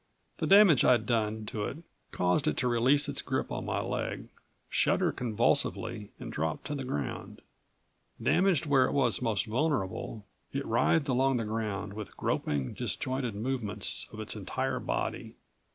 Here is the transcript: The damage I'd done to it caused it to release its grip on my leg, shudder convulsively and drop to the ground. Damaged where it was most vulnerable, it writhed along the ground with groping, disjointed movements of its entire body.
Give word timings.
The 0.39 0.47
damage 0.47 0.83
I'd 0.83 1.05
done 1.05 1.45
to 1.45 1.65
it 1.65 1.77
caused 2.11 2.47
it 2.47 2.57
to 2.57 2.67
release 2.67 3.07
its 3.07 3.21
grip 3.21 3.51
on 3.51 3.65
my 3.67 3.79
leg, 3.81 4.29
shudder 4.67 5.11
convulsively 5.11 6.09
and 6.19 6.33
drop 6.33 6.63
to 6.63 6.73
the 6.73 6.83
ground. 6.83 7.43
Damaged 8.19 8.65
where 8.65 8.85
it 8.87 8.93
was 8.93 9.21
most 9.21 9.45
vulnerable, 9.45 10.25
it 10.51 10.65
writhed 10.65 11.07
along 11.07 11.37
the 11.37 11.45
ground 11.45 11.93
with 11.93 12.17
groping, 12.17 12.73
disjointed 12.73 13.35
movements 13.35 14.07
of 14.11 14.19
its 14.19 14.35
entire 14.35 14.79
body. 14.79 15.35